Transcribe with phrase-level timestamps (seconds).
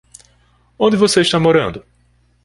[0.79, 1.85] Onde você está morando?